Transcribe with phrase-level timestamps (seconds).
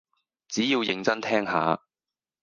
[0.47, 1.79] 只要認真聽下